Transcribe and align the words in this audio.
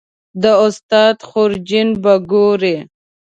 د 0.41 0.43
استاد 0.65 1.17
خورجین 1.27 1.89
به 2.03 2.13
ګورې 2.31 2.75